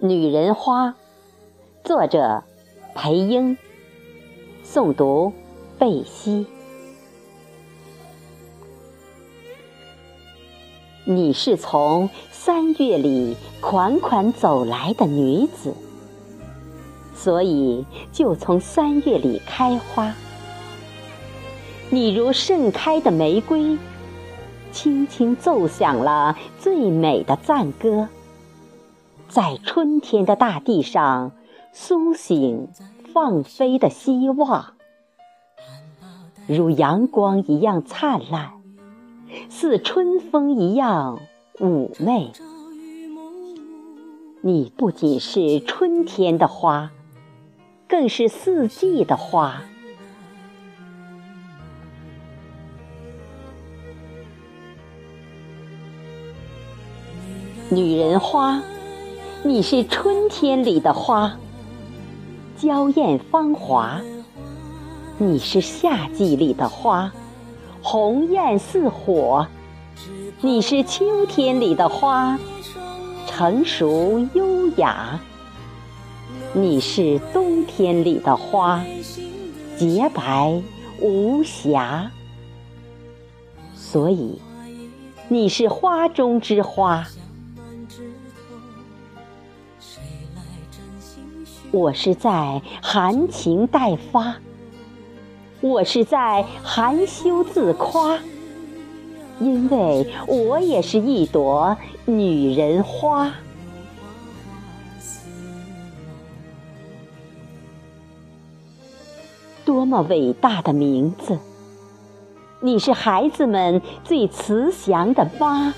[0.00, 0.94] 女人花，
[1.82, 2.44] 作者
[2.94, 3.58] 裴英，
[4.64, 5.32] 诵读
[5.76, 6.46] 贝西。
[11.04, 15.74] 你是从三月里款款走来的女子，
[17.16, 20.14] 所以就从三月里开花。
[21.90, 23.76] 你如盛开的玫瑰，
[24.70, 28.08] 轻轻奏响了最美的赞歌，
[29.28, 31.32] 在春天的大地上
[31.72, 32.68] 苏醒
[33.12, 34.72] 放飞的希望，
[36.46, 38.52] 如阳光一样灿烂。
[39.50, 41.20] 似春风一样
[41.58, 42.32] 妩媚，
[44.40, 46.90] 你不仅是春天的花，
[47.86, 49.62] 更是四季的花。
[57.70, 58.62] 女人花，
[59.44, 61.32] 你是春天里的花，
[62.56, 64.00] 娇艳芳华；
[65.16, 67.12] 你是夏季里的花。
[67.80, 69.46] 红艳似火，
[70.40, 72.36] 你是秋天里的花，
[73.28, 75.20] 成熟优雅；
[76.52, 78.82] 你是冬天里的花，
[79.78, 80.60] 洁白
[81.00, 82.10] 无瑕。
[83.72, 84.40] 所以，
[85.28, 87.06] 你是花中之花，
[91.70, 94.36] 我是在含情待发。
[95.60, 98.18] 我是在含羞自夸，
[99.40, 103.32] 因为我也是一朵女人花。
[109.64, 111.38] 多么伟大的名字！
[112.60, 115.74] 你是孩子们最慈祥的妈。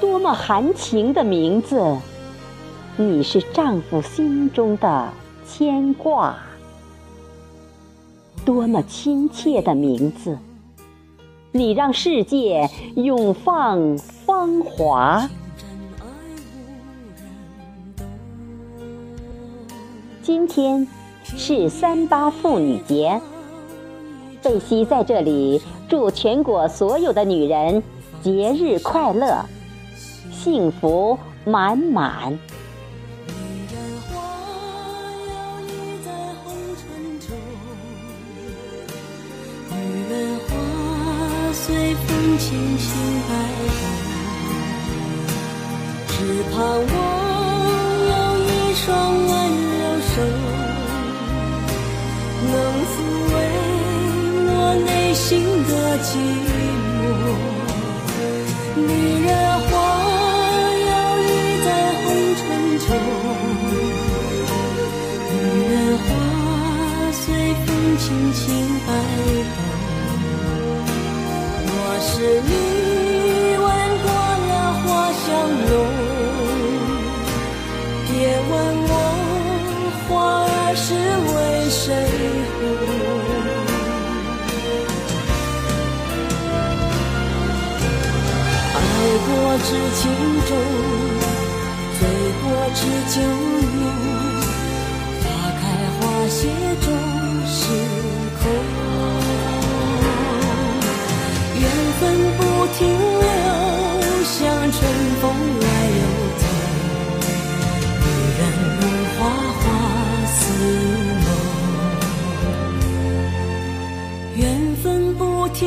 [0.00, 1.96] 多么含情的名字！
[2.96, 5.08] 你是丈夫心中的
[5.46, 6.36] 牵挂。
[8.44, 10.36] 多么亲切的名字！
[11.52, 15.26] 你让世界永放芳华。
[20.22, 20.86] 今天
[21.22, 23.20] 是三八妇女节，
[24.42, 27.82] 贝西在这里祝全国所有的女人
[28.22, 29.46] 节日快乐，
[30.30, 32.38] 幸福满满。
[41.94, 42.48] 风轻
[42.78, 42.88] 轻
[43.28, 43.30] 摆
[43.66, 43.80] 动，
[46.08, 46.14] 只
[46.50, 46.94] 盼望
[48.08, 48.12] 有
[48.44, 48.84] 一双
[49.26, 49.30] 温
[49.78, 50.14] 柔手，
[52.50, 52.54] 能
[52.90, 52.92] 抚
[53.32, 53.34] 慰
[54.48, 54.50] 我
[54.86, 55.22] 内心
[55.68, 55.70] 的
[56.02, 56.08] 寂
[56.98, 57.00] 寞。
[58.74, 58.80] 女
[59.26, 59.30] 人
[72.22, 72.54] 是你
[73.58, 73.66] 闻
[74.04, 74.06] 过
[74.46, 75.26] 了花香
[75.66, 75.70] 浓，
[78.06, 78.10] 别
[78.48, 78.50] 问
[78.86, 78.90] 我
[80.06, 80.06] 花
[80.46, 80.46] 儿
[80.76, 80.86] 是
[81.34, 81.34] 为
[81.68, 81.82] 谁
[82.54, 82.62] 红。
[88.78, 88.78] 爱
[89.26, 89.28] 过
[89.64, 89.68] 知
[89.98, 90.00] 情
[90.46, 90.50] 重，
[91.98, 92.00] 醉
[92.40, 92.44] 过
[92.78, 92.80] 知
[93.10, 93.16] 酒
[93.80, 93.84] 浓，
[102.62, 103.26] 不停留
[104.22, 104.38] 像
[104.70, 104.80] 春
[105.20, 105.22] 风
[105.60, 105.66] 来
[105.98, 106.02] 又
[106.38, 106.42] 走
[107.98, 108.06] 女
[108.38, 108.40] 人
[108.78, 108.80] 如
[109.18, 109.20] 花
[109.58, 109.62] 花
[110.26, 110.32] 似
[111.24, 111.26] 梦。
[114.36, 114.40] 缘
[114.76, 114.84] 分
[115.14, 115.66] 不停